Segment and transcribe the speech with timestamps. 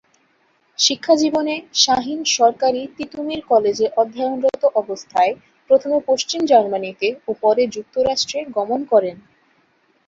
[0.79, 5.33] শিক্ষাজীবনে শাহীন সরকারী তিতুমীর কলেজে অধ্যয়নরত অবস্থায়
[5.69, 9.15] প্রথমে পশ্চিম জার্মানিতে ও পরে যুক্তরাষ্ট্রে গমন করেন।